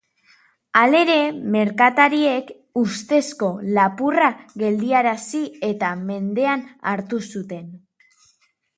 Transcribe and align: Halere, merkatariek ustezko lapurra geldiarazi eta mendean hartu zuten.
Halere, 0.83 1.17
merkatariek 1.55 2.49
ustezko 2.83 3.51
lapurra 3.77 4.33
geldiarazi 4.65 5.45
eta 5.73 5.95
mendean 6.11 6.69
hartu 6.95 7.25
zuten. 7.33 7.73